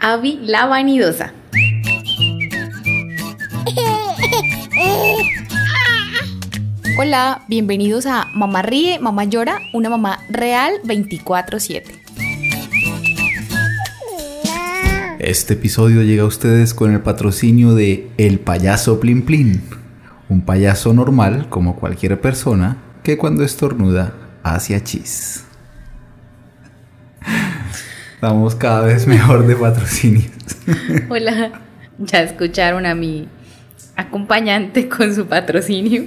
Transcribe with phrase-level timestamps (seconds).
[0.00, 1.32] Avi la vanidosa.
[6.96, 11.84] Hola, bienvenidos a Mamá Ríe, Mamá Llora, una mamá real 24/7.
[15.18, 19.62] Este episodio llega a ustedes con el patrocinio de El Payaso Plin Plin,
[20.28, 25.47] un payaso normal como cualquier persona que cuando estornuda hacia chis.
[28.18, 30.32] Estamos cada vez mejor de patrocinios.
[31.08, 31.52] Hola,
[31.98, 33.28] ya escucharon a mi
[33.94, 36.02] acompañante con su patrocinio.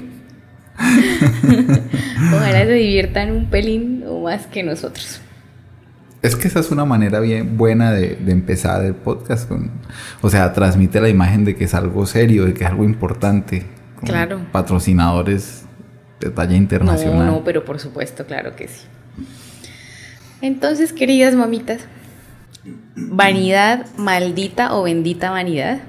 [2.35, 5.21] Ojalá se diviertan un pelín o más que nosotros.
[6.21, 9.47] Es que esa es una manera bien buena de, empezar el podcast.
[9.47, 9.71] Con,
[10.19, 13.65] o sea, transmite la imagen de que es algo serio, de que es algo importante.
[14.03, 14.41] Claro.
[14.51, 15.63] Patrocinadores
[16.19, 17.25] de talla internacional.
[17.25, 18.83] No, no, pero por supuesto, claro que sí.
[20.41, 21.87] Entonces, queridas mamitas,
[22.95, 25.81] vanidad, maldita o bendita vanidad,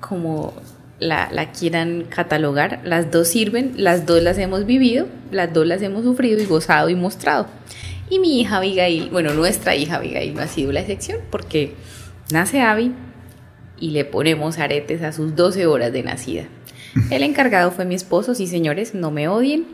[0.00, 0.54] como
[0.98, 6.04] la, quieran catalogar, las dos sirven, las dos las hemos vivido, las dos las hemos
[6.04, 7.46] sufrido y gozado y mostrado.
[8.08, 11.74] Y mi hija Abigail, bueno, nuestra hija Abigail no ha sido la excepción porque
[12.30, 12.94] nace Abby
[13.78, 16.44] y le ponemos aretes a sus 12 horas de nacida.
[17.10, 19.66] El encargado fue mi esposo, sí señores, no me odien,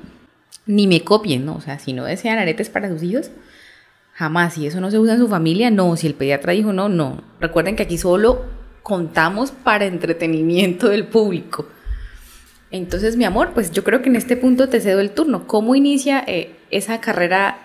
[0.67, 1.55] ni me copien, ¿no?
[1.55, 3.31] O sea, si no desean aretes para sus hijos,
[4.13, 4.55] jamás.
[4.55, 5.97] Si eso no se usa en su familia, no.
[5.97, 7.23] Si el pediatra dijo no, no.
[7.41, 8.45] Recuerden que aquí solo
[8.83, 11.67] contamos para entretenimiento del público.
[12.71, 15.47] Entonces, mi amor, pues yo creo que en este punto te cedo el turno.
[15.47, 17.59] ¿Cómo inicia eh, esa carrera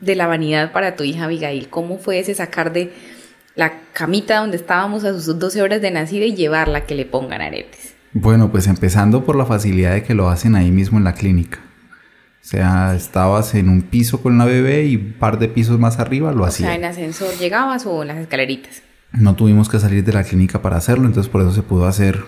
[0.00, 1.68] de la vanidad para tu hija Abigail?
[1.68, 2.92] ¿Cómo fue ese sacar de
[3.54, 7.40] la camita donde estábamos a sus 12 horas de nacida y llevarla que le pongan
[7.40, 7.94] aretes?
[8.12, 11.60] Bueno, pues empezando por la facilidad de que lo hacen ahí mismo en la clínica.
[12.42, 15.98] O sea, estabas en un piso con la bebé y un par de pisos más
[15.98, 16.68] arriba lo hacías.
[16.68, 18.82] O sea, en ascensor llegabas o en las escaleritas.
[19.12, 22.24] No tuvimos que salir de la clínica para hacerlo, entonces por eso se pudo hacer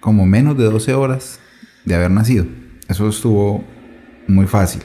[0.00, 1.40] como menos de 12 horas
[1.84, 2.44] de haber nacido.
[2.88, 3.64] Eso estuvo
[4.28, 4.82] muy fácil.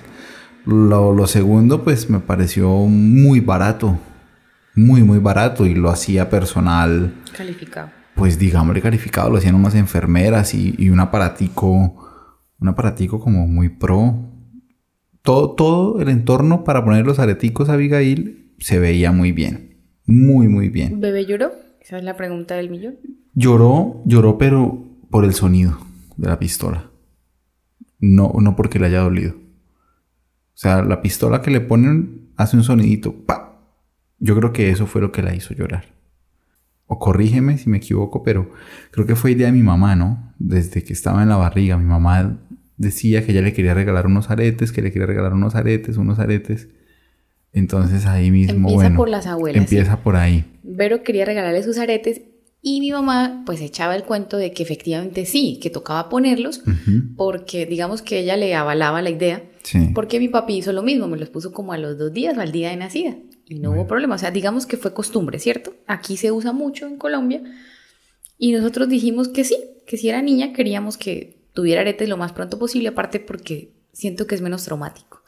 [0.65, 3.97] Lo, segundo, pues me pareció muy barato.
[4.75, 5.65] Muy, muy barato.
[5.65, 7.13] Y lo hacía personal.
[7.35, 7.89] Calificado.
[8.15, 9.29] Pues digámosle calificado.
[9.29, 12.07] Lo hacían unas enfermeras y, y un aparatico.
[12.59, 14.28] Un aparatico como muy pro.
[15.21, 19.77] Todo, todo el entorno para poner los areticos a Abigail se veía muy bien.
[20.05, 20.99] Muy, muy bien.
[20.99, 21.51] ¿Bebé lloró?
[21.81, 22.97] Esa es la pregunta del millón.
[23.33, 25.77] Lloró, lloró, pero por el sonido
[26.17, 26.89] de la pistola.
[27.99, 29.33] No, no porque le haya dolido.
[29.33, 33.13] O sea, la pistola que le ponen hace un sonidito.
[33.25, 33.61] ¡Pa!
[34.19, 35.85] Yo creo que eso fue lo que la hizo llorar.
[36.85, 38.51] O corrígeme si me equivoco, pero
[38.91, 40.33] creo que fue idea de mi mamá, ¿no?
[40.39, 42.39] Desde que estaba en la barriga, mi mamá
[42.79, 46.17] decía que ella le quería regalar unos aretes, que le quería regalar unos aretes, unos
[46.17, 46.69] aretes.
[47.53, 48.69] Entonces ahí mismo.
[48.69, 49.61] Empieza por las abuelas.
[49.61, 50.45] Empieza por ahí.
[50.63, 52.21] Vero quería regalarle sus aretes
[52.61, 56.61] y mi mamá pues echaba el cuento de que efectivamente sí, que tocaba ponerlos,
[57.15, 59.43] porque digamos que ella le avalaba la idea,
[59.93, 62.41] porque mi papi hizo lo mismo, me los puso como a los dos días o
[62.41, 65.73] al día de nacida y no hubo problema, o sea, digamos que fue costumbre, ¿cierto?
[65.87, 67.41] Aquí se usa mucho en Colombia
[68.37, 69.57] y nosotros dijimos que sí,
[69.87, 74.27] que si era niña queríamos que tuviera aretes lo más pronto posible, aparte porque siento
[74.27, 75.21] que es menos traumático.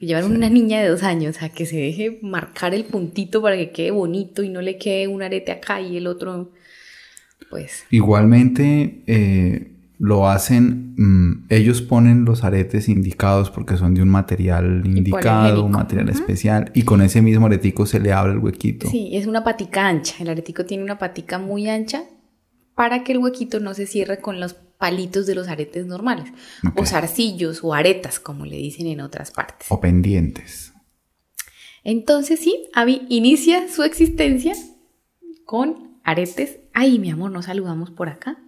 [0.00, 3.70] Llevar una niña de dos años a que se deje marcar el puntito para que
[3.70, 6.52] quede bonito y no le quede un arete acá y el otro,
[7.50, 7.84] pues.
[7.90, 14.84] Igualmente eh, lo hacen, mm, ellos ponen los aretes indicados porque son de un material
[14.86, 18.88] indicado, un material especial, y con ese mismo aretico se le abre el huequito.
[18.88, 20.14] Sí, es una patica ancha.
[20.20, 22.04] El aretico tiene una patica muy ancha
[22.74, 26.26] para que el huequito no se cierre con los palitos de los aretes normales,
[26.76, 29.66] o zarcillos o aretas, como le dicen en otras partes.
[29.70, 30.72] O pendientes.
[31.84, 34.54] Entonces sí, Abby inicia su existencia
[35.44, 36.58] con aretes.
[36.72, 38.38] Ay, mi amor, nos saludamos por acá.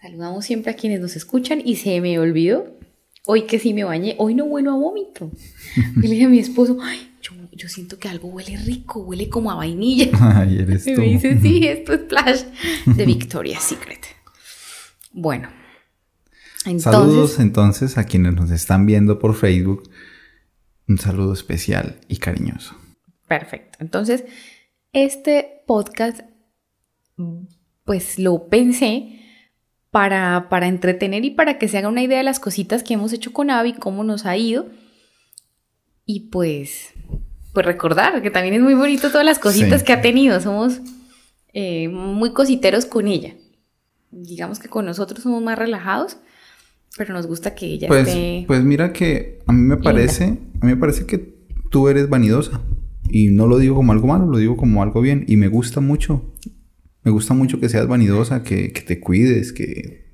[0.00, 2.78] Saludamos siempre a quienes nos escuchan y se me olvidó.
[3.26, 5.30] Hoy que sí me bañé, hoy no vuelo a vómito.
[5.96, 7.10] Y le dije a mi esposo, ay,
[7.52, 10.08] yo, siento que algo huele rico, huele como a vainilla.
[10.20, 12.42] Ay, eres y me dice, sí, esto es Splash
[12.86, 14.06] de Victoria's Secret.
[15.12, 15.48] Bueno.
[16.78, 19.90] Saludos entonces a quienes nos están viendo por Facebook.
[20.86, 22.74] Un saludo especial y cariñoso.
[23.26, 23.78] Perfecto.
[23.80, 24.24] Entonces,
[24.92, 26.20] este podcast,
[27.84, 29.20] pues lo pensé
[29.90, 33.12] para, para entretener y para que se haga una idea de las cositas que hemos
[33.12, 34.66] hecho con Avi, cómo nos ha ido.
[36.04, 36.92] Y pues,
[37.52, 40.40] pues recordar que también es muy bonito todas las cositas que ha tenido.
[40.40, 40.80] Somos
[41.52, 43.34] eh, muy cositeros con ella
[44.22, 46.18] digamos que con nosotros somos más relajados,
[46.96, 48.44] pero nos gusta que ella pues, esté...
[48.46, 51.38] Pues mira que a mí me parece, a mí me parece que
[51.70, 52.60] tú eres vanidosa.
[53.10, 55.24] Y no lo digo como algo malo, lo digo como algo bien.
[55.26, 56.34] Y me gusta mucho
[57.04, 60.08] Me gusta mucho que seas vanidosa, que, que te cuides, que,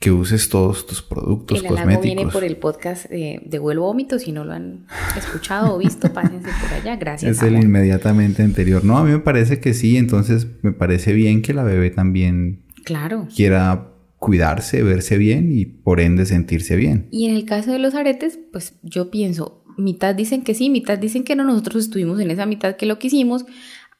[0.00, 2.02] que uses todos tus productos el cosméticos.
[2.02, 4.18] viene por el podcast de, de Vuelo Vómito.
[4.18, 4.86] Si no lo han
[5.16, 6.96] escuchado o visto, pásense por allá.
[6.96, 7.36] Gracias.
[7.36, 7.64] Es el amor.
[7.64, 8.84] inmediatamente anterior.
[8.84, 9.96] No, a mí me parece que sí.
[9.96, 13.28] Entonces me parece bien que la bebé también Claro.
[13.34, 13.88] quiera
[14.18, 17.08] cuidarse, verse bien y por ende sentirse bien.
[17.10, 20.96] Y en el caso de los aretes, pues yo pienso, mitad dicen que sí, mitad
[20.98, 21.44] dicen que no.
[21.44, 23.44] Nosotros estuvimos en esa mitad que lo que hicimos.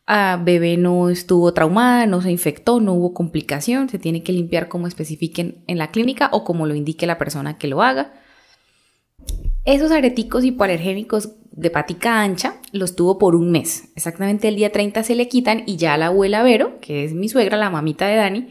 [0.07, 3.89] A bebé no estuvo traumada, no se infectó, no hubo complicación.
[3.89, 7.59] Se tiene que limpiar como especifiquen en la clínica o como lo indique la persona
[7.59, 8.13] que lo haga.
[9.65, 13.93] Esos areticos hipoalergénicos de patica ancha los tuvo por un mes.
[13.95, 17.29] Exactamente el día 30 se le quitan y ya la abuela Vero, que es mi
[17.29, 18.49] suegra, la mamita de Dani,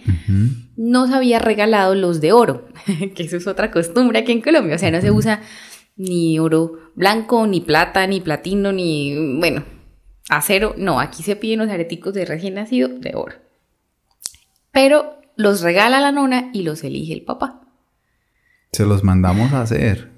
[0.77, 2.67] nos había regalado los de oro,
[3.15, 4.75] que eso es otra costumbre aquí en Colombia.
[4.75, 5.41] O sea, no se usa
[5.97, 9.63] ni oro blanco, ni plata, ni platino, ni, bueno,
[10.29, 10.75] acero.
[10.77, 13.35] No, aquí se piden los areticos de recién nacido de oro.
[14.71, 17.61] Pero los regala la nona y los elige el papá.
[18.71, 20.10] Se los mandamos a hacer.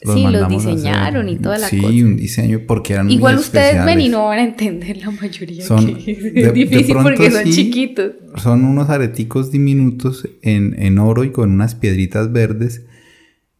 [0.00, 1.38] Sí, los diseñaron hacer.
[1.38, 1.92] y toda la sí, cosa.
[1.92, 5.64] un diseño porque eran muy Igual ustedes ven y no van a entender la mayoría.
[5.64, 7.52] Son- que es de- difícil pronto porque son sí.
[7.52, 8.12] chiquitos.
[8.36, 12.84] Son unos areticos diminutos en, en oro y con unas piedritas verdes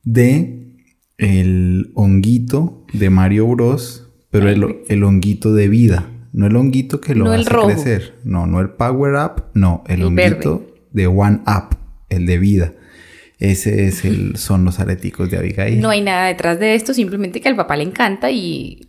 [0.05, 0.77] de
[1.17, 4.05] el honguito de Mario Bros.
[4.31, 6.09] Pero el, el honguito de vida.
[6.33, 7.69] No el honguito que lo No el hace rojo.
[7.69, 8.15] crecer.
[8.25, 9.45] No, no el Power Up.
[9.55, 11.77] No, el, El honguito de One Up.
[12.11, 12.75] El de vida.
[13.39, 15.81] Ese es el, son los areticos de Abigail.
[15.81, 18.89] No hay nada detrás de esto, simplemente que al papá le encanta y,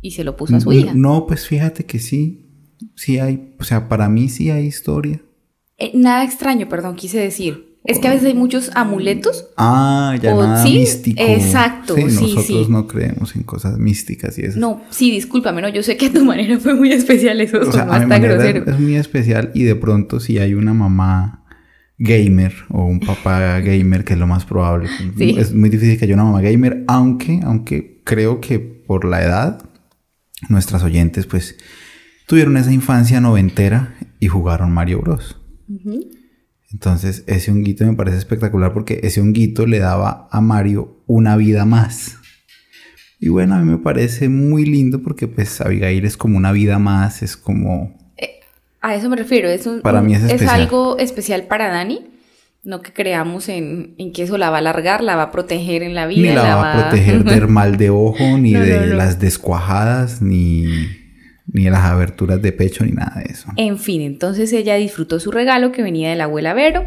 [0.00, 0.92] y se lo puso a su hija.
[0.94, 2.42] No, pues fíjate que sí.
[2.94, 3.54] Sí hay.
[3.58, 5.20] O sea, para mí sí hay historia.
[5.78, 7.76] Eh, nada extraño, perdón, quise decir.
[7.84, 9.46] Es que a veces hay muchos amuletos.
[9.56, 11.22] Ah, ya O- nada sí, místico.
[11.22, 12.66] exacto, sí, nosotros sí.
[12.68, 14.58] no creemos en cosas místicas y eso.
[14.58, 17.70] No, sí, discúlpame, no, yo sé que a tu manera fue muy especial eso, o
[17.72, 18.64] sea, no a mi está manera grosero.
[18.72, 21.45] es muy especial y de pronto si hay una mamá
[21.98, 24.88] gamer o un papá gamer, que es lo más probable.
[25.16, 25.34] Sí.
[25.38, 29.68] Es muy difícil que haya una mamá gamer, aunque, aunque creo que por la edad,
[30.48, 31.56] nuestras oyentes pues
[32.26, 35.40] tuvieron esa infancia noventera y jugaron Mario Bros.
[36.72, 41.64] Entonces, ese honguito me parece espectacular porque ese honguito le daba a Mario una vida
[41.64, 42.18] más.
[43.18, 46.78] Y bueno, a mí me parece muy lindo porque pues Abigail es como una vida
[46.78, 47.96] más, es como...
[48.86, 50.60] A eso me refiero, es, un, Para mí es especial.
[50.60, 52.06] algo especial para Dani.
[52.62, 55.82] No que creamos en, en que eso la va a alargar, la va a proteger
[55.82, 56.28] en la vida.
[56.30, 58.94] Ni la va a proteger del mal de ojo, ni No, de no, no.
[58.94, 60.64] las descuajadas, ni,
[61.52, 63.48] ni de las aberturas de pecho, ni nada de eso.
[63.56, 66.86] En fin, entonces ella disfrutó su regalo que venía de la abuela Vero,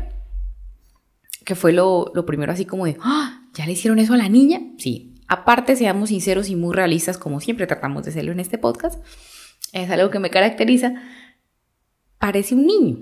[1.46, 3.42] que fue lo, lo primero así como de, ¡Ah!
[3.54, 4.62] ¿ya le hicieron eso a la niña?
[4.78, 5.16] Sí.
[5.28, 9.02] Aparte, seamos sinceros y muy realistas, como siempre tratamos de serlo en este podcast,
[9.74, 10.94] es algo que me caracteriza,
[12.20, 12.98] parece un niño.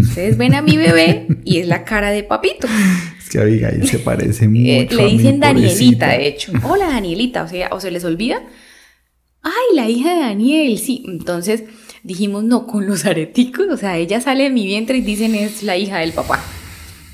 [0.00, 2.66] Ustedes ven a mi bebé y es la cara de papito.
[3.18, 4.60] Es que Abigail se parece mucho.
[4.70, 6.08] Eh, a le mí, dicen Danielita, pobrecita.
[6.10, 6.52] de hecho.
[6.62, 7.42] Hola, Danielita.
[7.42, 8.40] O sea, o se les olvida.
[9.42, 11.02] Ay, la hija de Daniel, sí.
[11.08, 11.64] Entonces
[12.04, 13.66] dijimos, no, con los areticos.
[13.70, 16.40] O sea, ella sale de mi vientre y dicen es la hija del papá.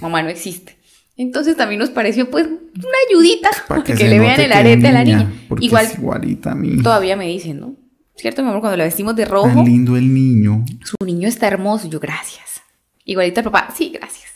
[0.02, 0.76] Mamá no existe.
[1.16, 4.92] Entonces también nos pareció, pues, una ayudita Pa' que, se le vean el arete a
[4.92, 5.32] la niña.
[5.48, 6.82] porque Igual, es igualita a mí.
[6.82, 7.76] todavía me dicen, ¿no?
[8.22, 8.60] ¿Cierto, mi amor?
[8.60, 10.64] Cuando la vestimos de Tan rojo, lindo el niño.
[10.84, 11.88] su niño está hermoso.
[11.88, 12.62] Yo, gracias.
[13.04, 14.30] Igualita el papá, sí, gracias.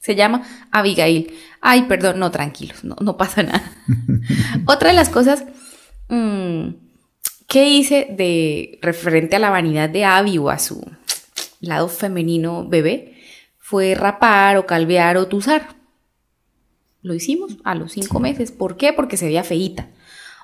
[0.00, 0.42] Se llama
[0.72, 1.32] Abigail.
[1.60, 3.62] Ay, perdón, no, tranquilos, no, no pasa nada.
[4.66, 5.44] Otra de las cosas
[6.08, 6.70] mm,
[7.46, 10.84] que hice de referente a la vanidad de Abby o a su
[11.60, 13.18] lado femenino bebé
[13.60, 15.76] fue rapar o calvear o tuzar.
[17.02, 18.50] Lo hicimos a los cinco meses.
[18.50, 18.92] ¿Por qué?
[18.92, 19.90] Porque se veía feíta.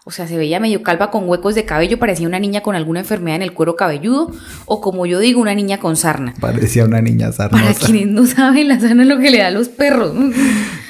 [0.07, 3.01] O sea, se veía medio calva con huecos de cabello, parecía una niña con alguna
[3.01, 4.31] enfermedad en el cuero cabelludo,
[4.67, 6.35] o como yo digo, una niña con sarna.
[6.41, 9.47] Parecía una niña Para sarnosa quienes no saben, la sarna es lo que le da
[9.47, 10.13] a los perros.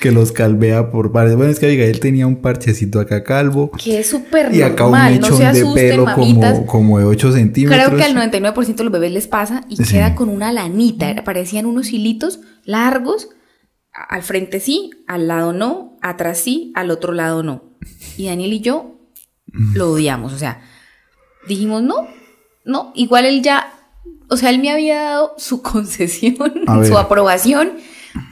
[0.00, 1.36] que los calvea por pares.
[1.36, 4.90] Bueno, es que Abigail tenía un parchecito acá calvo Que es súper y acá un
[4.92, 6.54] normal, no mechón se de pelo mamitas.
[6.54, 7.84] como, como de 8 centímetros.
[7.86, 9.92] Creo que al 99% de los bebés les pasa y Sí.
[9.94, 11.14] queda con una lanita.
[11.22, 13.28] Parecían unos hilitos largos.
[13.92, 17.62] Al frente sí, al lado no, atrás sí, al otro lado no.
[18.16, 18.93] Y Daniel y yo
[19.74, 20.32] lo odiamos.
[20.32, 20.62] O sea,
[21.48, 22.08] dijimos no,
[22.64, 22.92] no.
[22.94, 23.72] Igual él ya,
[24.28, 26.52] o sea, él me había dado su concesión,
[26.86, 27.72] su aprobación,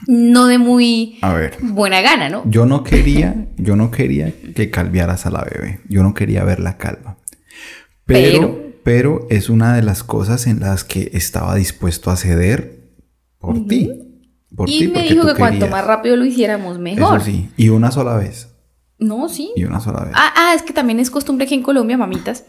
[0.06, 2.42] no de muy A ver, buena gana, ¿no?
[2.46, 5.80] yo no quería, yo no quería que calviaras a la bebé.
[5.88, 7.18] Yo no quería verla calva.
[8.04, 12.80] Pero, pero, es una de las cosas en las que estaba dispuesto a ceder
[13.38, 13.90] por ti.
[14.54, 17.16] Por Y ti, me porque dijo que cuanto más rápido lo hiciéramos, mejor.
[17.16, 18.51] Eso sí, y una sola vez.
[19.02, 19.52] No, sí.
[19.56, 20.12] Y una sola vez.
[20.14, 22.44] Ah, ah, es que también es costumbre aquí en Colombia, mamitas,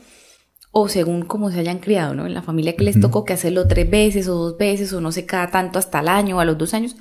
[0.72, 2.25] o según cómo se hayan criado, ¿no?
[2.25, 5.12] En la familia que les tocó que hacerlo tres veces o dos veces o no
[5.12, 6.95] sé cada tanto hasta el año o a los dos años.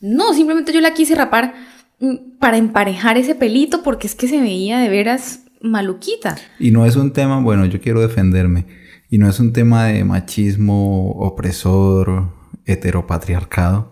[0.00, 1.54] No, simplemente yo la quise rapar
[2.00, 6.36] mm, para emparejar ese pelito porque es que se veía de veras maluquita.
[6.58, 8.66] Y no es un tema, bueno, yo quiero defenderme,
[9.08, 12.32] y no es un tema de machismo opresor,
[12.64, 13.91] heteropatriarcado,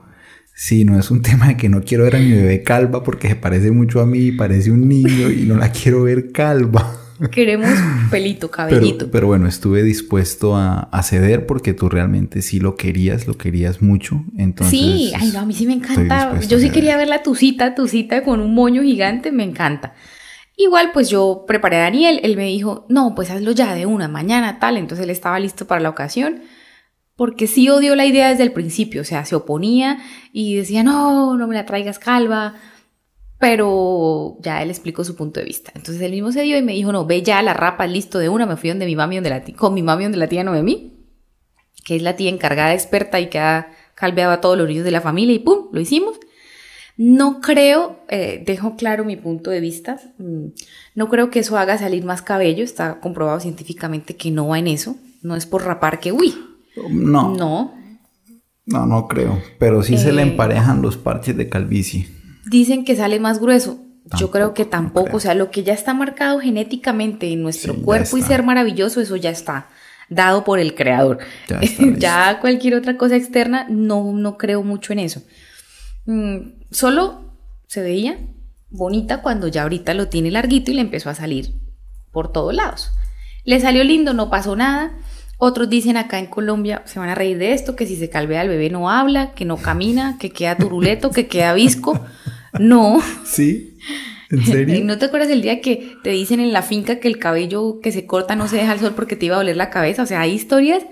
[0.61, 3.35] sino es un tema de que no quiero ver a mi bebé calva porque se
[3.35, 6.99] parece mucho a mí, parece un niño y no la quiero ver calva.
[7.31, 7.71] Queremos
[8.11, 9.11] pelito, cabellito.
[9.11, 14.23] Pero, bueno, estuve dispuesto a, ceder porque tú realmente sí lo querías, lo querías mucho.
[14.37, 16.38] Entonces, sí, ay, no, a mí sí me encanta.
[16.40, 19.95] Yo sí quería ver la tucita, tucita con un moño gigante, me encanta.
[20.57, 24.09] Igual, pues yo preparé a Daniel, él me dijo, no, pues hazlo ya de una,
[24.09, 26.40] mañana tal, entonces él estaba listo para la ocasión,
[27.21, 29.99] porque sí odió la idea desde el principio, o sea, se oponía
[30.33, 32.55] y decía, no, no me la traigas calva,
[33.39, 35.71] pero ya él explicó su punto de vista.
[35.75, 38.31] Entonces él mismo se dio y me dijo, no, ve ya la rapa, listo de
[38.31, 38.47] una.
[38.47, 40.95] Me fui donde mi mami, donde la con mi mami, donde la tía Noemí,
[41.85, 44.91] que es la tía encargada, experta y que ha calveado a todos los niños de
[44.91, 46.19] la familia y pum, lo hicimos.
[46.97, 50.47] No creo, eh, dejo claro mi punto de vista, mm,
[50.95, 54.69] no creo que eso haga salir más cabello, está comprobado científicamente que no va en
[54.69, 56.50] eso, no es por rapar que, uy.
[56.88, 57.34] No.
[57.34, 57.75] No.
[58.66, 62.08] No, no creo, pero sí se le eh, emparejan los parches de calvicie
[62.50, 63.78] dicen que sale más grueso.
[64.18, 68.16] Yo creo que tampoco, o sea, lo que ya está marcado genéticamente en nuestro cuerpo
[68.16, 69.68] y ser maravilloso, eso ya está
[70.08, 71.18] dado por el creador.
[71.99, 75.22] Ya, cualquier otra cosa externa, no, no creo mucho en eso.
[76.06, 76.38] Mm,
[76.72, 77.37] solo
[77.68, 78.18] se veía
[78.68, 81.60] bonita cuando ya ahorita lo tiene larguito y le empezó a salir
[82.10, 82.90] por todos lados.
[83.44, 84.99] Le salió lindo, no pasó nada.
[85.42, 88.42] Otros dicen acá en Colombia, se van a reír de esto, que si se calvea
[88.42, 91.99] el bebé no habla, que no camina, que queda turuleto, que queda visco.
[92.59, 93.00] No.
[93.25, 93.78] ¿Sí?
[94.30, 94.85] ¿En serio?
[94.85, 97.90] ¿No te acuerdas el día que te dicen en la finca que el cabello que
[97.90, 100.02] se corta no se deja al sol porque te iba a doler la cabeza?
[100.02, 100.82] O sea, hay historias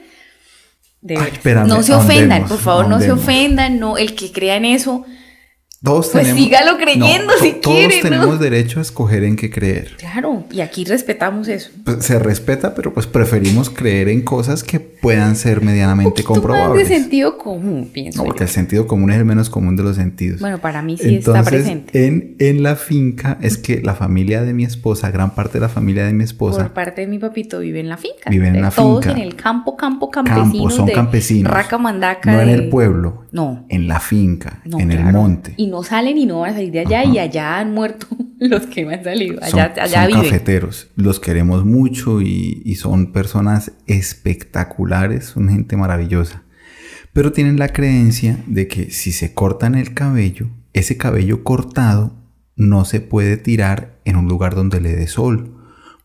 [1.03, 1.19] de...
[1.67, 5.05] no se ofendan, por favor, no se ofendan, no, el que crea en eso
[5.85, 8.01] todos pues sígalo creyendo si quiere.
[8.01, 9.97] Todos tenemos derecho a escoger en qué creer.
[9.97, 11.71] Claro, y aquí respetamos eso.
[11.85, 16.89] Pues, se respeta, pero pues preferimos creer en cosas que puedan ser medianamente comprobables.
[16.89, 18.19] de sentido común, pienso.
[18.19, 20.41] No, porque el sentido común es el menos común de los sentidos.
[20.41, 22.07] Bueno, para mí sí está presente.
[22.07, 25.69] En, en la finca es que la familia de mi esposa, gran parte de la
[25.69, 26.65] familia de mi esposa.
[26.65, 28.29] Por parte de mi papito vive en la finca.
[28.31, 29.15] Vive en la todos finca.
[29.15, 30.45] Todos en el campo, campo, campesino.
[30.45, 31.53] Campo, son campesinos.
[31.53, 32.33] Raca Mandaca.
[32.33, 33.27] No en el pueblo.
[33.31, 33.65] No.
[33.69, 35.55] En la finca, en el monte.
[35.57, 38.07] Y no salen y no van a salir de allá y allá han muerto
[38.39, 39.39] los que me han salido.
[39.43, 40.89] Allá, son, allá son cafeteros.
[40.97, 46.43] Los queremos mucho y, y son personas espectaculares, son gente maravillosa.
[47.13, 52.13] Pero tienen la creencia de que si se cortan el cabello, ese cabello cortado
[52.57, 55.55] no se puede tirar en un lugar donde le dé sol.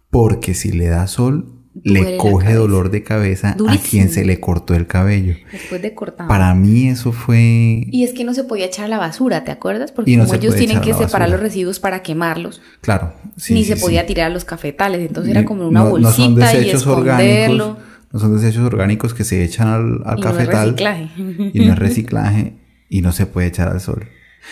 [0.09, 1.52] Porque si le da sol,
[1.83, 5.35] le coge dolor de cabeza a quien se le cortó el cabello.
[5.51, 6.27] Después de cortar.
[6.27, 7.87] Para mí eso fue...
[7.89, 9.91] Y es que no se podía echar a la basura, ¿te acuerdas?
[9.91, 12.61] Porque como ellos tienen que separar los residuos para quemarlos.
[12.81, 13.13] Claro.
[13.37, 15.01] Sí, ni se podía tirar a los cafetales.
[15.01, 17.65] Entonces era como una bolsita y esconderlo.
[17.65, 20.75] Orgánicos, no son desechos orgánicos que se echan al, al cafetal.
[20.75, 21.09] No es reciclaje.
[21.53, 22.53] Y no es reciclaje.
[22.89, 24.07] y no se puede echar al sol.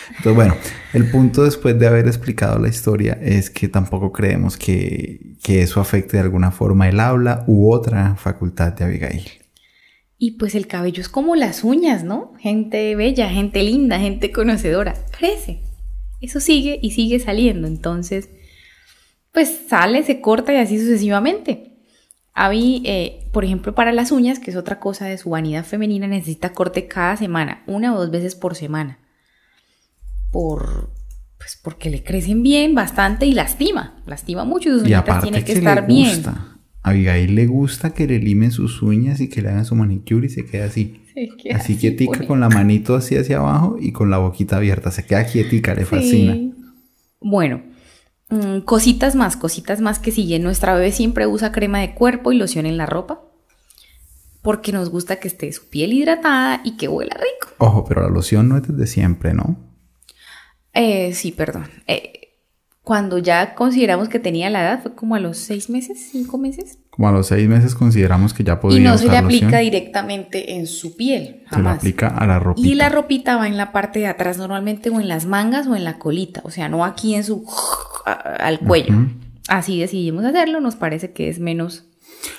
[0.08, 0.56] Entonces, bueno,
[0.92, 5.80] el punto después de haber explicado la historia es que tampoco creemos que, que eso
[5.80, 9.30] afecte de alguna forma el habla u otra facultad de Abigail.
[10.18, 12.32] Y pues el cabello es como las uñas, ¿no?
[12.38, 14.94] Gente bella, gente linda, gente conocedora.
[15.16, 15.62] Crece.
[16.20, 17.66] Eso sigue y sigue saliendo.
[17.66, 18.28] Entonces,
[19.32, 21.72] pues sale, se corta y así sucesivamente.
[22.34, 26.06] Abby, eh, por ejemplo, para las uñas, que es otra cosa de su vanidad femenina,
[26.06, 29.01] necesita corte cada semana, una o dos veces por semana
[30.32, 30.90] por
[31.42, 35.52] pues porque le crecen bien bastante y lastima, lastima mucho y sus uñas tienen que,
[35.52, 36.24] estar bien.
[36.26, 40.26] A Abigail le gusta que le limen sus uñas y que le hagan su manicure
[40.26, 41.00] y se quede así.
[41.52, 44.92] así, quietica con la manito así hacia abajo y con la boquita abierta.
[44.92, 46.36] Se queda quietica, le fascina.
[47.20, 47.62] Bueno,
[48.30, 50.44] mm, cositas más, cositas más que siguen.
[50.44, 53.20] Nuestra bebé siempre usa crema de cuerpo y loción en la ropa.
[54.42, 57.52] Porque nos gusta que esté su piel hidratada y que huela rico.
[57.58, 59.71] Ojo, pero la loción no es desde siempre, ¿no?
[60.74, 61.68] Eh, sí, perdón.
[61.86, 62.22] Eh,
[62.82, 66.78] cuando ya consideramos que tenía la edad, fue como a los seis meses, cinco meses.
[66.90, 70.56] Como a los seis meses consideramos que ya podía Y no se le aplica directamente
[70.56, 72.66] en su piel, Se le aplica a la ropita.
[72.68, 75.76] Y la ropita va en la parte de atrás normalmente o en las mangas o
[75.76, 77.46] en la colita, o sea, no aquí en su...
[78.04, 78.94] al cuello.
[79.48, 81.86] Así decidimos hacerlo, nos parece que es menos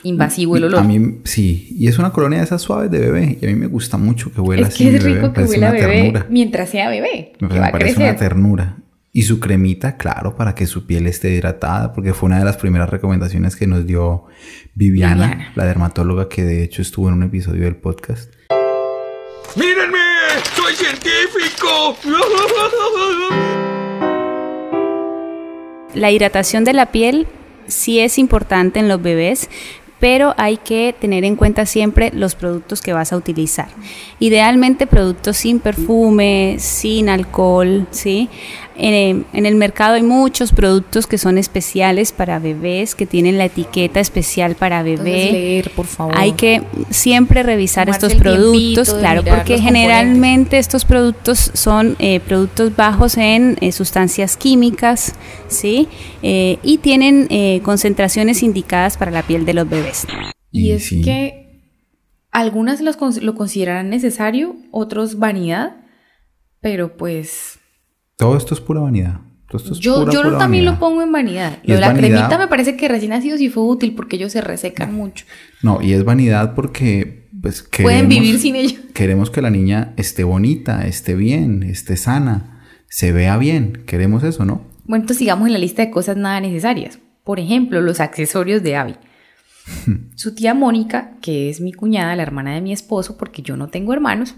[0.04, 0.82] invasivo el olor.
[0.82, 3.56] A mí sí, y es una colonia de esas suaves de bebé y a mí
[3.56, 4.86] me gusta mucho que huela es así.
[4.86, 7.34] Que es rico que huela bebé mientras sea bebé.
[7.40, 8.78] Me, parece una ternura.
[9.16, 12.58] Y su cremita, claro, para que su piel esté hidratada, porque fue una de las
[12.58, 14.24] primeras recomendaciones que nos dio
[14.74, 15.52] Viviana, Viviana.
[15.54, 18.34] la dermatóloga que de hecho estuvo en un episodio del podcast.
[19.56, 20.00] ¡Mírenme!
[20.56, 21.96] ¡Soy científico!
[25.94, 27.28] La hidratación de la piel
[27.67, 29.50] sí es importante en los bebés,
[30.00, 33.70] pero hay que tener en cuenta siempre los productos que vas a utilizar.
[34.20, 38.29] Idealmente productos sin perfume, sin alcohol, ¿sí?
[38.75, 43.46] En, en el mercado hay muchos productos que son especiales para bebés, que tienen la
[43.46, 45.32] etiqueta especial para Entonces, bebé.
[45.32, 46.13] leer, por favor.
[46.18, 52.75] Hay que siempre revisar Tomarse estos productos, claro, porque generalmente estos productos son eh, productos
[52.75, 55.13] bajos en eh, sustancias químicas,
[55.48, 55.88] ¿sí?
[56.22, 60.06] Eh, y tienen eh, concentraciones indicadas para la piel de los bebés.
[60.51, 61.01] Y, Y es sí.
[61.01, 61.62] que
[62.32, 65.77] algunas los lo considerarán necesario, otros vanidad,
[66.62, 67.60] pero pues
[68.17, 69.22] Todo esto es pura vanidad.
[69.48, 70.74] Todo esto es yo, pura, yo pura también vanidad.
[70.74, 71.58] lo pongo en vanidad.
[71.63, 72.08] Lo de la vanidad.
[72.10, 75.25] cremita me parece que recién nacido sí fue útil porque ellos se resecan mucho.
[75.62, 78.79] No, y es vanidad porque pues, Pueden queremos- vivir sin ello.
[78.93, 83.84] Queremos que la niña esté bonita, esté bien, esté sana, se vea bien.
[83.86, 84.62] Queremos eso, ¿no?
[84.86, 87.00] Bueno, entonces sigamos en la lista de cosas nada necesarias.
[87.24, 88.96] Por ejemplo, los accesorios de Abby.
[90.15, 93.67] Su tía Mónica, que es mi cuñada, la hermana de mi esposo, porque yo no
[93.67, 94.36] tengo hermanos,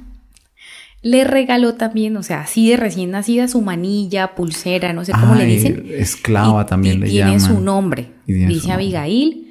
[1.02, 5.36] le regaló también, o sea, así de recién nacida, su manilla, pulsera, no sé cómo
[5.36, 5.86] le dicen.
[5.90, 7.40] Esclava Y- también y le tiene llaman.
[7.56, 8.12] su nombre.
[8.26, 8.74] Y tiene Dice su nombre.
[8.86, 9.42] Abigail.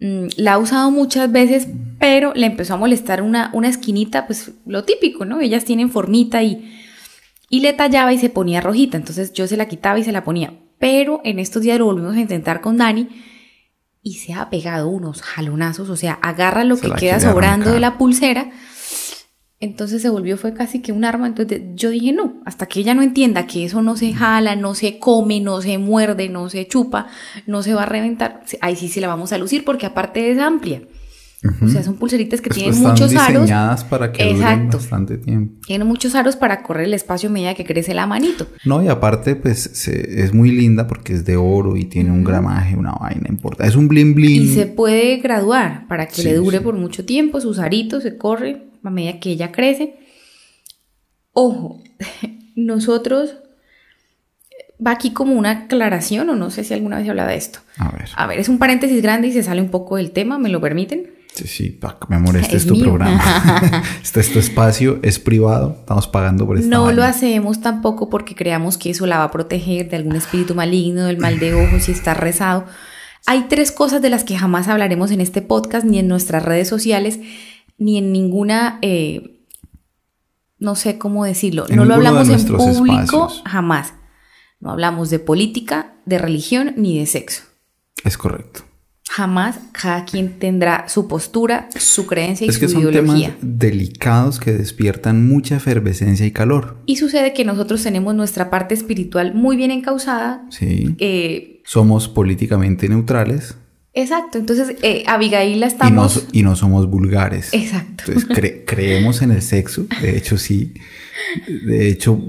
[0.00, 4.52] Mm, La ha usado muchas veces, pero le empezó a molestar una, una esquinita, pues
[4.66, 5.40] lo típico, ¿no?
[5.40, 6.72] Ellas tienen formita y,
[7.50, 8.96] y le tallaba y se ponía rojita.
[8.96, 10.54] Entonces yo se la quitaba y se la ponía.
[10.78, 13.08] Pero en estos días lo volvimos a intentar con Dani
[14.02, 15.88] y se ha pegado unos jalonazos.
[15.90, 18.50] O sea, agarra lo Se que queda sobrando de la pulsera.
[19.64, 21.26] Entonces se volvió, fue casi que un arma.
[21.26, 24.74] Entonces yo dije, no, hasta que ella no entienda que eso no se jala, no
[24.74, 27.06] se come, no se muerde, no se chupa,
[27.46, 30.38] no se va a reventar, ahí sí se la vamos a lucir porque aparte es
[30.38, 30.82] amplia.
[31.60, 33.42] O sea, son pulseritas que Pues, tienen están muchos aros.
[33.42, 35.60] diseñadas para que duren bastante tiempo.
[35.66, 38.46] Tienen muchos aros para correr el espacio a medida que crece la manito.
[38.64, 42.24] No, y aparte, pues se- es muy linda porque es de oro y tiene un
[42.24, 43.68] gramaje, una vaina importante.
[43.68, 44.42] Es un blin blin.
[44.42, 46.64] Y se puede graduar para que Sí, le dure sí.
[46.64, 47.38] por mucho tiempo.
[47.42, 49.96] Sus aritos se corre a medida que ella crece.
[51.32, 51.82] Ojo,
[52.56, 53.36] nosotros.
[54.84, 57.60] Va aquí como una aclaración, o no sé si alguna vez he hablado de esto.
[57.78, 58.08] A ver.
[58.16, 60.60] A ver, es un paréntesis grande y se sale un poco del tema, ¿me lo
[60.60, 61.12] permiten?
[61.32, 62.84] Sí, sí, mi amor, este es, Es tu mío.
[62.84, 63.82] programa.
[64.02, 67.08] este es tu espacio, es privado, estamos pagando por esta No lo vaina.
[67.08, 71.18] hacemos tampoco porque creamos que eso la va a proteger de algún espíritu maligno, del
[71.18, 72.66] mal de ojo, si está rezado.
[73.26, 76.68] Hay tres cosas de las que jamás hablaremos en este podcast, ni en nuestras redes
[76.68, 77.20] sociales,
[77.78, 79.40] ni en ninguna, eh,
[80.58, 83.42] no sé cómo decirlo, En no lo hablamos en público espacios.
[83.46, 83.94] jamás.
[84.60, 87.42] No hablamos de política, de religión, ni de sexo.
[88.04, 88.62] Es correcto.
[89.10, 93.36] Jamás cada quien tendrá su postura, su creencia y Es que su son ideología.
[93.38, 96.78] temas delicados que despiertan mucha efervescencia y calor.
[96.86, 100.46] Y sucede que nosotros tenemos nuestra parte espiritual muy bien encausada.
[100.50, 100.96] Sí.
[100.98, 103.56] eh, Somos políticamente neutrales
[103.94, 106.26] exacto, entonces eh, Abigail la y no, estamos...
[106.32, 107.52] y no somos vulgares.
[107.52, 108.04] Exacto.
[108.08, 110.74] Entonces cre- creemos en el sexo, de hecho sí.
[111.66, 112.20] De hecho,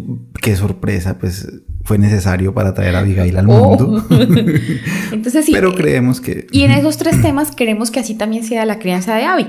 [0.41, 1.47] qué sorpresa, pues
[1.84, 3.78] fue necesario para traer a Abigail al Oh.
[3.78, 4.06] mundo.
[5.12, 5.51] Entonces sí.
[5.51, 6.47] Pero eh, creemos que...
[6.51, 9.47] Y en esos tres temas queremos que así también sea la crianza de Abby.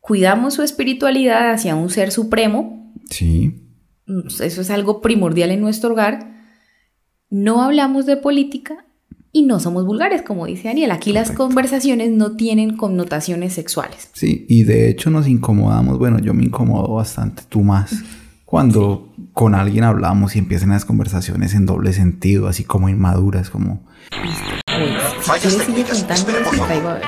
[0.00, 2.92] Cuidamos su espiritualidad hacia un ser supremo.
[3.10, 3.54] Sí.
[4.06, 6.34] mm, Eso es algo primordial en nuestro hogar.
[7.30, 8.83] No hablamos de política
[9.34, 10.92] y no somos vulgares, como dice Daniel.
[10.92, 14.08] Aquí las conversaciones no tienen connotaciones sexuales.
[14.12, 18.04] Sí, y de hecho nos incomodamos, bueno, yo me incomodo bastante, tú más,
[18.44, 23.84] cuando con alguien hablamos y empiezan las conversaciones en doble sentido, así como inmaduras, como...
[25.26, 26.32] Pues, sigue contando
[26.66, 27.02] traigo a ver.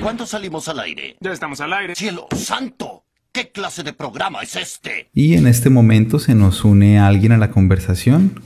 [0.00, 1.16] ¿Cuándo salimos al aire?
[1.20, 1.94] Ya estamos al aire.
[1.94, 3.04] ¡Cielo santo!
[3.38, 5.10] ¿Qué clase de programa es este?
[5.14, 8.42] Y en este momento se nos une alguien a la conversación.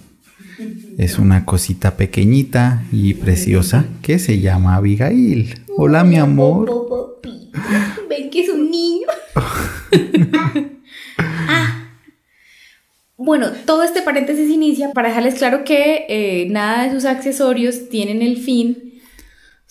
[0.99, 5.65] Es una cosita pequeñita y preciosa que se llama Abigail.
[5.79, 7.19] Hola, mi amor.
[8.11, 9.07] Ven que es un niño.
[11.19, 11.89] Ah.
[13.17, 18.23] Bueno, todo este paréntesis inicia para dejarles claro que eh, nada de sus accesorios tienen
[18.23, 18.93] el fin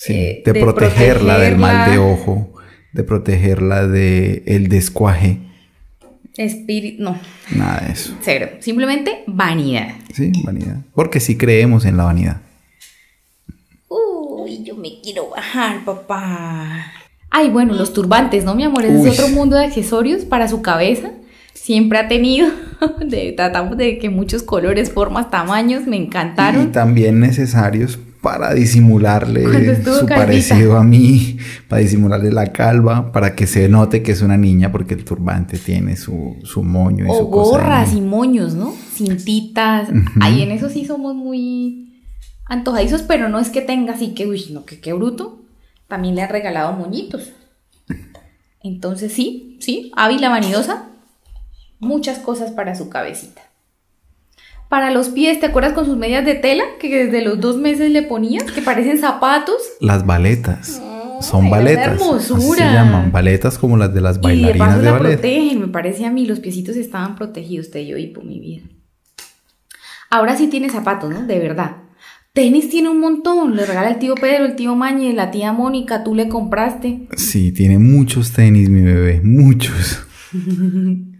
[0.04, 2.32] Sí, eh, de, de protegerla del mal de protegerla.
[2.32, 2.51] ojo,
[2.94, 5.40] de protegerla de el descuaje,
[6.38, 7.18] espíritu, no,
[7.56, 8.16] nada de eso.
[8.22, 9.96] cero, simplemente vanidad.
[10.14, 10.78] Sí, vanidad.
[10.94, 12.42] Porque sí creemos en la vanidad.
[13.88, 16.92] Uy, yo me quiero bajar, papá.
[17.30, 18.86] Ay, bueno, los turbantes, ¿no, mi amor?
[18.86, 21.12] Ese es otro mundo de accesorios para su cabeza.
[21.54, 22.50] siempre ha tenido.
[23.06, 26.72] De- tratamos de que muchos colores, formas, tamaños me Y encantaron.
[26.72, 29.44] también necesarios para disimularle
[29.84, 30.16] su calvita.
[30.16, 34.72] parecido a mí, para disimularle la calva, para que se note que es una niña,
[34.72, 38.74] porque el turbante tiene su, su moño y O su cosa gorras y moños, ¿no?
[38.94, 39.90] Cintitas.
[40.22, 42.04] Ahí en eso sí somos muy
[42.46, 45.42] antojadizos, pero no es que tenga así que, uy, no, que qué bruto.
[45.88, 47.32] También le han regalado moñitos.
[48.64, 50.86] Entonces sí, sí, Ávila vanidosa,
[51.80, 53.42] muchas cosas para su cabecita.
[54.72, 57.92] Para los pies, ¿te acuerdas con sus medias de tela que desde los dos meses
[57.92, 58.50] le ponías?
[58.50, 59.58] Que parecen zapatos.
[59.82, 60.82] Las baletas.
[61.20, 61.88] Son baletas.
[61.88, 62.74] Así se hermosura.
[62.74, 63.12] llaman.
[63.12, 65.12] Baletas como las de las Y de bailarinas paso de, la ballet.
[65.20, 68.64] protegen, me parece a mí, los piecitos estaban protegidos, te yo hipo, mi vida.
[70.10, 71.28] Ahora sí tiene zapatos, ¿no?
[71.28, 71.76] De verdad.
[72.32, 76.06] Tenis tiene un montón, le regala el tío Pedro, el tío Mañe, la tía Mónica,
[76.06, 77.10] tú le compraste.
[77.18, 79.20] Sí, tiene muchos tenis, mi bebé.
[79.22, 80.08] Muchos.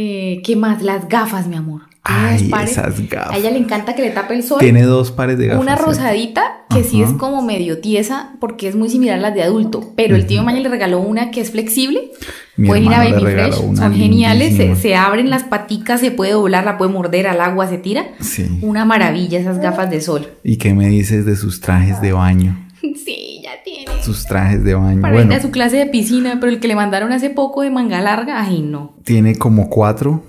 [0.00, 0.82] Eh, ¿Qué más?
[0.82, 1.87] Las gafas, mi amor.
[2.10, 2.72] Ay, pares.
[2.72, 3.34] esas gafas.
[3.34, 4.58] A ella le encanta que le tape el sol.
[4.58, 5.62] Tiene dos pares de gafas.
[5.62, 5.82] Una ¿sí?
[5.84, 9.92] rosadita que sí es como medio tiesa porque es muy similar a las de adulto,
[9.96, 12.10] pero el tío Maña le regaló una que es flexible.
[12.56, 16.32] Mi Pueden ir a Baby Fresh, son geniales, se, se abren las paticas, se puede
[16.32, 18.06] doblar, la puede morder al agua, se tira.
[18.20, 18.58] Sí.
[18.62, 20.28] Una maravilla esas gafas de sol.
[20.42, 22.64] ¿Y qué me dices de sus trajes de baño?
[23.04, 24.02] Sí, ya tiene.
[24.02, 25.00] Sus trajes de baño.
[25.00, 27.62] Para bueno, ir a su clase de piscina, pero el que le mandaron hace poco
[27.62, 28.94] de manga larga, ay no.
[29.04, 30.22] tiene como cuatro,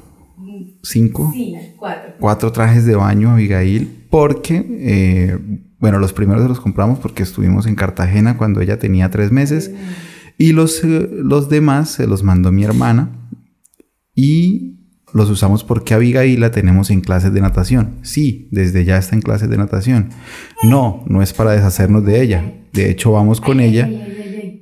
[0.84, 2.14] cinco, Sí, cuatro.
[2.20, 5.38] cuatro trajes de baño, Abigail, porque, eh,
[5.80, 9.72] bueno, los primeros los compramos porque estuvimos en Cartagena cuando ella tenía tres meses
[10.38, 13.10] y los, eh, los demás se los mandó mi hermana
[14.16, 14.76] y
[15.14, 17.96] los usamos porque Abigail la tenemos en clases de natación.
[18.04, 20.10] Sí, desde ya está en clases de natación.
[20.64, 22.54] No, no es para deshacernos de ella.
[22.74, 23.90] De hecho, vamos con ella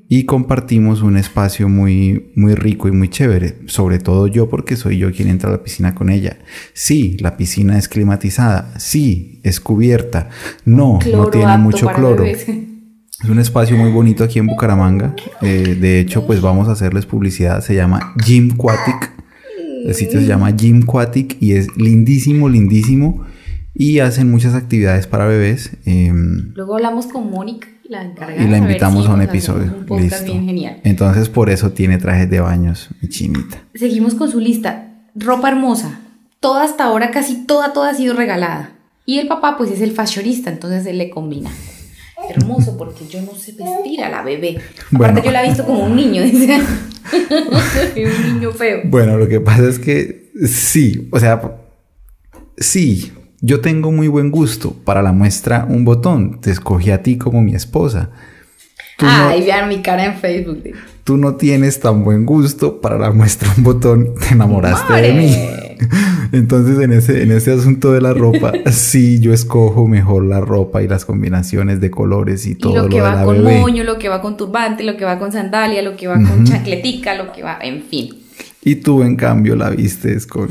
[0.10, 3.58] y compartimos un espacio muy, muy rico y muy chévere.
[3.66, 6.38] Sobre todo yo porque soy yo quien entra a la piscina con ella.
[6.74, 8.74] Sí, la piscina es climatizada.
[8.80, 10.30] Sí, es cubierta.
[10.64, 12.24] No, no tiene mucho cloro.
[12.24, 15.16] Es un espacio muy bonito aquí en Bucaramanga.
[15.42, 17.62] Eh, de hecho, pues vamos a hacerles publicidad.
[17.62, 19.12] Se llama Gym Aquatic.
[19.86, 23.26] El sitio se llama Gym Aquatic y es lindísimo, lindísimo.
[23.74, 25.72] Y hacen muchas actividades para bebés.
[25.86, 28.42] em, Luego hablamos con Mónica, la encargada.
[28.42, 29.76] y la a invitamos si a un episodio.
[29.90, 30.24] Un Listo.
[30.26, 30.82] bien genial.
[30.84, 33.64] Entonces, por eso tiene trajes de baños, mi chinita.
[33.76, 34.94] Seguimos con su lista.
[35.16, 36.00] Ropa hermosa.
[36.40, 38.72] Toda hasta ahora, casi toda, toda ha sido regalada.
[39.06, 41.50] Y el papá, pues es el fashionista, entonces él le combina.
[42.30, 44.60] Hermoso, porque yo no sé vestir a la bebé.
[44.92, 45.12] Bueno.
[45.12, 46.24] Aparte, yo la he visto como un niño.
[47.96, 48.82] un niño feo.
[48.86, 51.42] Bueno, lo que pasa es que sí, o sea,
[52.58, 54.74] sí, yo tengo muy buen gusto.
[54.84, 56.40] Para la muestra, un botón.
[56.42, 58.10] Te escogí a ti como mi esposa.
[58.98, 60.64] Tú, Ay, no, vean mi cara en Facebook.
[61.04, 62.82] tú no tienes tan buen gusto.
[62.82, 64.16] Para la muestra, un botón.
[64.16, 65.36] Te enamoraste de mí.
[66.32, 70.82] Entonces, en ese, en ese asunto de la ropa, sí, yo escojo mejor la ropa
[70.82, 73.38] y las combinaciones de colores y Y todo lo lo, que de va la con
[73.38, 73.60] bebé.
[73.60, 76.44] moño, lo que va con turbante, lo que va con sandalia, lo que va con
[76.46, 78.10] chancletica, lo que va, en fin.
[78.68, 80.50] Y tú, en cambio, la vistes con,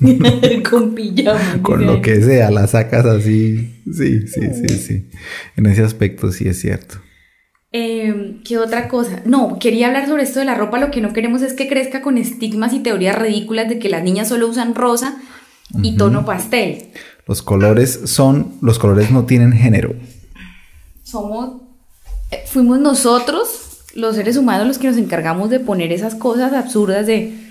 [0.70, 1.58] con pijama.
[1.62, 3.82] con lo que sea, la sacas así.
[3.92, 5.10] Sí, sí, sí, sí.
[5.56, 6.98] En ese aspecto sí es cierto.
[7.72, 9.20] Eh, ¿Qué otra cosa?
[9.24, 10.78] No, quería hablar sobre esto de la ropa.
[10.78, 14.04] Lo que no queremos es que crezca con estigmas y teorías ridículas de que las
[14.04, 15.16] niñas solo usan rosa
[15.82, 16.90] y tono pastel.
[17.26, 19.92] Los colores son, los colores no tienen género.
[21.02, 21.62] Somos,
[22.30, 27.08] eh, fuimos nosotros, los seres humanos, los que nos encargamos de poner esas cosas absurdas
[27.08, 27.45] de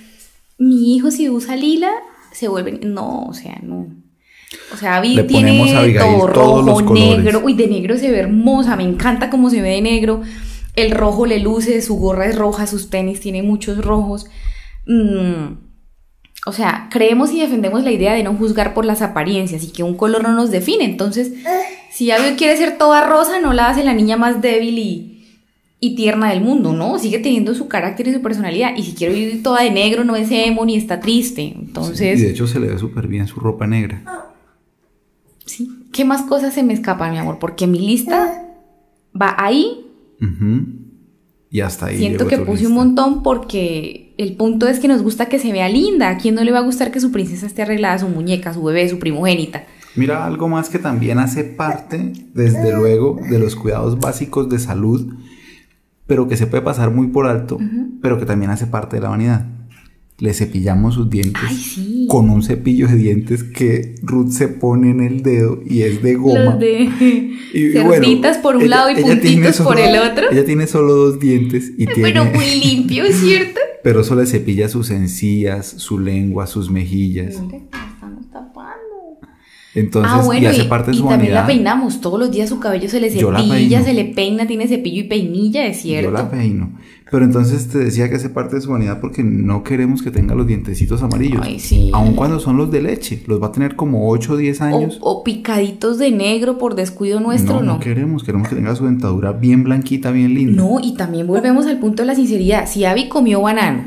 [0.58, 1.92] mi hijo si usa lila
[2.32, 3.88] se vuelve, no, o sea, no.
[4.74, 7.42] O sea, Abby Le tiene a Abigail todo rojo, negro.
[7.44, 10.22] Uy, de negro se ve hermosa, me encanta cómo se ve de negro.
[10.76, 14.26] El rojo le luce, su gorra es roja, sus tenis tiene muchos rojos.
[14.86, 15.58] Mm,
[16.46, 19.84] O sea, creemos y defendemos la idea de no juzgar por las apariencias y que
[19.84, 20.84] un color no nos define.
[20.86, 21.32] Entonces,
[21.92, 25.15] si Abby quiere ser toda rosa, no la hace la niña más débil y,
[25.80, 26.98] y tierna del mundo, ¿no?
[27.00, 28.76] Sigue teniendo su carácter y su personalidad.
[28.76, 31.54] Y si quiere ir toda de negro, no es emo ni está triste.
[31.56, 32.20] Entonces...
[32.20, 34.32] Y de hecho se le ve súper bien su ropa negra.
[35.46, 35.70] Sí.
[35.92, 37.38] ¿Qué más cosas se me escapan, mi amor?
[37.40, 38.46] Porque mi lista
[39.20, 39.86] va ahí.
[41.52, 41.98] Y hasta ahí.
[41.98, 42.70] Siento que puse lista.
[42.70, 46.10] un montón porque el punto es que nos gusta que se vea linda.
[46.10, 48.64] ¿A quién no le va a gustar que su princesa esté arreglada, su muñeca, su
[48.64, 49.66] bebé, su primogénita?
[49.96, 55.14] Mira, algo más que también hace parte, desde luego, de los cuidados básicos de salud,
[56.08, 57.58] pero que se puede pasar muy por alto,
[58.02, 59.48] pero que también hace parte de la vanidad.
[60.18, 62.08] Le cepillamos sus dientes Ay, sí.
[62.10, 66.16] con un cepillo de dientes que Ruth se pone en el dedo y es de
[66.16, 66.56] goma.
[66.56, 70.32] De Y- y bueno, cerditas por un ella- lado y puntitos por el otro.
[70.32, 72.02] Ella tiene solo dos dientes y tiene...
[72.14, 73.60] Pero muy limpio, ¿cierto?
[73.84, 77.36] Pero eso le cepilla sus encías, su lengua, sus mejillas.
[79.76, 81.54] Entonces, ah, bueno, y hace y, parte de y su también la vanidad.
[81.54, 85.02] peinamos todos los días, su cabello se le la cepilla, se le peina, tiene cepillo
[85.02, 86.12] y peinilla, es cierto.
[86.12, 86.72] Yo la peino.
[87.12, 90.34] Pero entonces te decía que hace parte de su vanidad porque no queremos que tenga
[90.34, 91.42] los dientecitos amarillos.
[91.44, 91.92] Ay, sí.
[91.94, 93.22] Aun cuando son los de leche.
[93.28, 94.98] Los va a tener como 8 o 10 o, años.
[95.02, 97.74] o picaditos de negro por descuido nuestro, no, no.
[97.74, 98.24] no queremos.
[98.24, 100.64] Queremos que tenga su dentadura bien blanquita, bien linda.
[100.64, 102.68] No, y también volvemos al punto de la sinceridad.
[102.68, 103.84] Si Abby comió banano,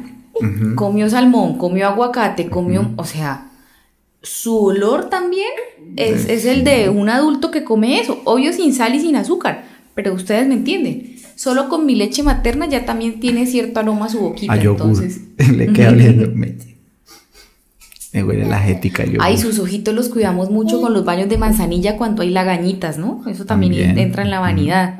[0.76, 3.50] comió salmón, comió aguacate, comió, o sea,
[4.22, 5.48] su olor también
[5.98, 9.64] es, es el de un adulto que come eso, obvio sin sal y sin azúcar,
[9.94, 11.16] pero ustedes me entienden.
[11.34, 14.80] Solo con mi leche materna ya también tiene cierto aroma a su boquita, A yogur.
[14.80, 15.20] entonces.
[15.56, 16.30] Le queda oliendo.
[16.34, 16.56] Me,
[18.12, 19.18] me huele la yogur.
[19.20, 23.22] Ay, sus ojitos los cuidamos mucho con los baños de manzanilla cuando hay lagañitas, ¿no?
[23.28, 23.98] Eso también, También.
[23.98, 24.98] entra en la vanidad.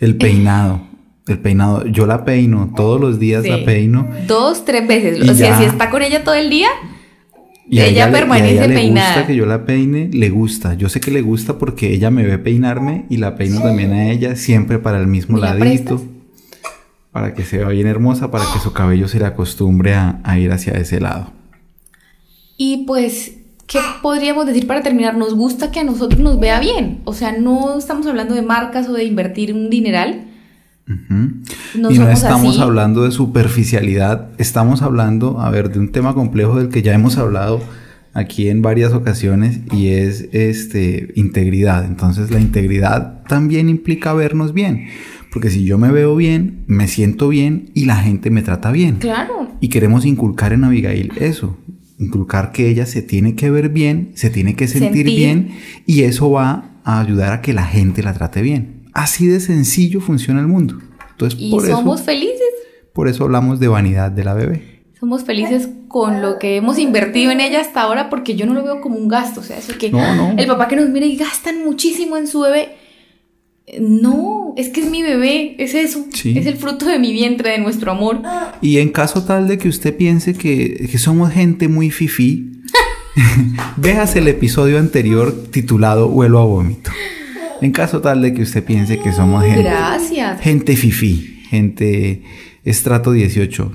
[0.00, 0.80] El peinado.
[1.26, 1.84] El peinado.
[1.86, 2.72] Yo la peino.
[2.74, 3.50] Todos los días Sí.
[3.50, 4.08] la peino.
[4.26, 5.20] Dos, tres veces.
[5.28, 5.58] O sea, ya.
[5.58, 6.68] si está con ella todo el día,
[7.70, 10.30] Y a Ella le- y a permanece ella le gusta que yo la peine, le
[10.30, 10.74] gusta.
[10.74, 14.10] Yo sé que le gusta porque ella me ve peinarme y la peino también a
[14.10, 15.96] ella, siempre para el mismo ¿Me la ladito.
[15.96, 16.00] prestas?
[17.12, 20.38] Para que se vea bien hermosa, para que su cabello se le acostumbre a, a
[20.38, 21.32] ir hacia ese lado.
[22.56, 23.32] Y pues,
[23.66, 25.16] ¿qué podríamos decir para terminar?
[25.16, 27.00] Nos gusta que a nosotros nos vea bien.
[27.04, 30.27] O sea, no estamos hablando de marcas o de invertir un dineral.
[31.74, 32.62] No y no estamos así.
[32.62, 37.18] hablando de superficialidad, estamos hablando, a ver, de un tema complejo del que ya hemos
[37.18, 37.60] hablado
[38.14, 41.84] aquí en varias ocasiones y es este integridad.
[41.84, 44.86] Entonces, la integridad también implica vernos bien,
[45.32, 48.96] porque si yo me veo bien, me siento bien y la gente me trata bien.
[48.96, 49.52] Claro.
[49.60, 51.58] Y queremos inculcar en Abigail eso,
[51.98, 55.16] inculcar que ella se tiene que ver bien, se tiene que sentir, Sentir.
[55.16, 55.50] bien
[55.86, 58.77] y eso va a ayudar a que la gente la trate bien.
[58.98, 60.78] Así de sencillo funciona el mundo.
[61.10, 62.40] Entonces, Y por somos eso, felices.
[62.92, 64.82] por eso hablamos de vanidad de la bebé.
[64.98, 68.64] Somos felices con lo que hemos invertido en ella hasta ahora porque yo no lo
[68.64, 69.38] veo como un gasto.
[69.40, 70.34] O sea, eso que No, no.
[70.36, 72.70] el papá que nos mira y gastan muchísimo en su bebé.
[73.78, 76.04] No, es que es mi bebé, es eso.
[76.12, 76.36] Sí.
[76.36, 78.20] Es el fruto de mi vientre, de nuestro amor.
[78.62, 82.62] Y en caso tal de que usted piense que, que somos gente muy fifí,
[83.76, 86.90] veas el episodio anterior titulado Huelo a vómito.
[87.60, 90.40] En caso tal de que usted piense que somos gente, Gracias.
[90.40, 92.22] gente fifí, gente
[92.64, 93.72] estrato 18,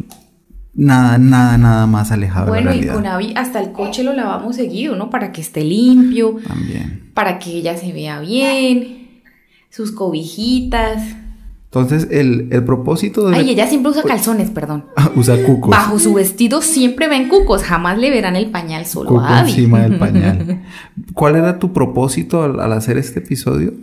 [0.76, 3.30] nada, nada, nada más alejado Bueno, de y la con realidad.
[3.32, 5.10] Abby hasta el coche lo lavamos seguido, ¿no?
[5.10, 7.12] Para que esté limpio, También.
[7.14, 9.22] para que ella se vea bien,
[9.70, 11.04] sus cobijitas.
[11.76, 13.36] Entonces, el, el propósito de...
[13.36, 14.86] Ay, ella siempre usa calzones, perdón.
[15.16, 15.72] usa cucos.
[15.72, 19.50] Bajo su vestido siempre ven cucos, jamás le verán el pañal solo Cuco a Abby.
[19.50, 20.62] encima del pañal.
[21.16, 23.74] ¿Cuál era tu propósito al, al hacer este episodio?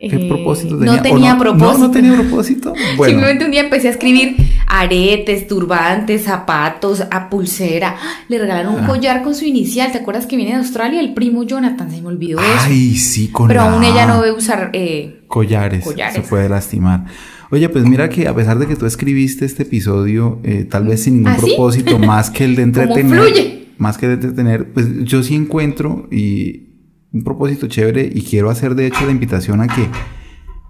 [0.00, 1.00] ¿Qué Eh, propósito no tenía?
[1.00, 1.78] ¿O tenía No, propósito.
[1.78, 2.72] no tenía propósito.
[2.96, 4.36] Bueno, Simplemente un día empecé a escribir
[4.66, 7.96] aretes, turbantes, zapatos, a pulsera.
[8.28, 8.86] Le regalaron un Ah.
[8.86, 9.90] collar con su inicial.
[9.92, 11.00] ¿Te acuerdas que viene de Australia?
[11.00, 12.48] El primo Jonathan, se me olvidó eso.
[12.68, 16.14] ay, sí, con Pero la aún ella no ve usar eh, collares, Collares.
[16.14, 17.06] Se puede lastimar.
[17.50, 21.04] Oye, pues mira que a pesar de que tú escribiste este episodio, eh, tal vez
[21.04, 21.46] sin ningún ¿Ah, sí?
[21.46, 23.68] propósito más que el de ¿Cómo entretener, fluye?
[23.78, 26.64] más que de entretener, pues yo sí encuentro y
[27.12, 29.88] un propósito chévere y quiero hacer de hecho la invitación a que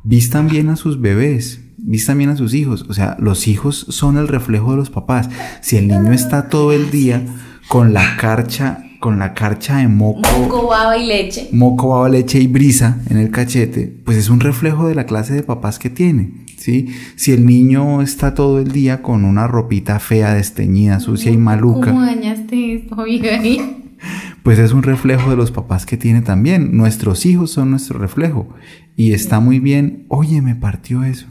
[0.05, 2.87] vistan bien a sus bebés, vistan bien a sus hijos.
[2.89, 5.29] O sea, los hijos son el reflejo de los papás.
[5.63, 7.25] Si el niño está todo el día
[7.69, 11.49] con la carcha, con la carcha de moco, moco, baba y leche.
[11.53, 15.35] moco, baba, leche y brisa en el cachete, pues es un reflejo de la clase
[15.35, 16.33] de papás que tiene.
[16.57, 16.89] ¿sí?
[17.17, 21.91] Si el niño está todo el día con una ropita fea, desteñida, sucia y maluca,
[21.91, 22.97] ¿Cómo dañaste esto,
[24.43, 26.77] pues es un reflejo de los papás que tiene también.
[26.77, 28.49] Nuestros hijos son nuestro reflejo.
[28.97, 30.07] Y está muy bien.
[30.09, 31.27] Oye, me partió eso.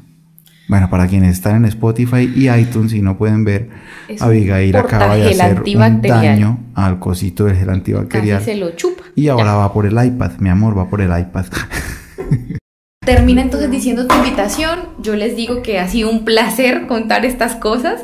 [0.67, 3.69] Bueno, para quienes están en Spotify y iTunes y no pueden ver,
[4.09, 8.39] Es Abigail acaba de hacer un daño al cosito del gel antibacterial.
[8.39, 9.03] Casi se lo chupa.
[9.15, 11.45] Y ahora va por el iPad, mi amor, va por el iPad.
[13.05, 14.79] Termina entonces diciendo tu invitación.
[15.01, 18.03] Yo les digo que ha sido un placer contar estas cosas,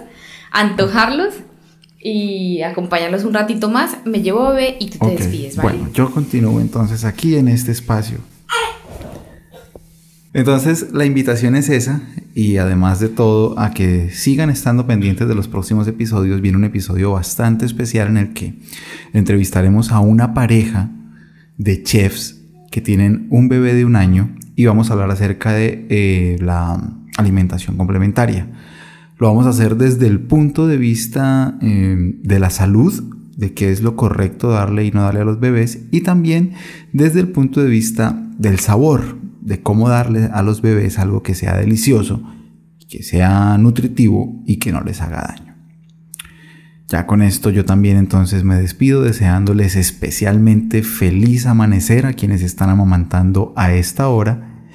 [0.49, 1.33] antojarlos
[1.99, 3.97] y acompañarlos un ratito más.
[4.05, 5.79] Me llevo a bebé y tú te despides, ¿vale?
[5.79, 8.19] Bueno, yo continúo entonces aquí en este espacio.
[10.33, 12.01] Entonces, la invitación es esa
[12.33, 16.41] y además de todo a que sigan estando pendientes de los próximos episodios.
[16.41, 18.59] Viene un episodio bastante especial en el que
[19.13, 20.89] entrevistaremos a una pareja
[21.57, 22.41] de chefs
[22.71, 26.81] que tienen un bebé de un año y vamos a hablar acerca de eh, la
[27.17, 28.47] alimentación complementaria.
[29.19, 33.03] Lo vamos a hacer desde el punto de vista eh, de la salud,
[33.37, 36.53] de qué es lo correcto darle y no darle a los bebés, y también
[36.91, 41.35] desde el punto de vista del sabor, de cómo darle a los bebés algo que
[41.35, 42.23] sea delicioso,
[42.89, 45.53] que sea nutritivo y que no les haga daño.
[46.87, 52.69] Ya con esto yo también entonces me despido deseándoles especialmente feliz amanecer a quienes están
[52.69, 54.67] amamantando a esta hora,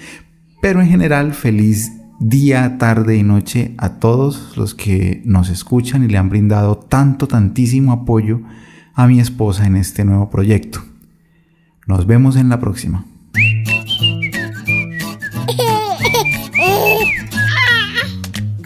[0.61, 6.09] pero en general feliz día, tarde y noche a todos los que nos escuchan y
[6.09, 8.41] le han brindado tanto, tantísimo apoyo
[8.95, 10.81] a mi esposa en este nuevo proyecto.
[11.87, 13.05] Nos vemos en la próxima.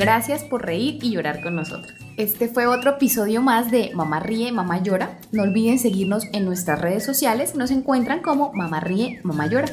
[0.03, 1.95] Gracias por reír y llorar con nosotros.
[2.17, 5.17] Este fue otro episodio más de Mamá Ríe, Mamá Llora.
[5.31, 7.55] No olviden seguirnos en nuestras redes sociales.
[7.55, 9.69] Nos encuentran como Mamá Ríe, Mamá Llora.